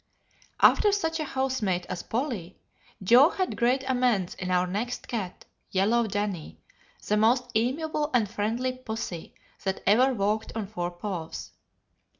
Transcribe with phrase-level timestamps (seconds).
[0.61, 2.57] "After such a house mate as Polly,
[3.03, 6.59] Joe had great amends in our next cat, yellow Danny,
[7.07, 11.51] the most amiable and friendly pussy that ever walked on four paws.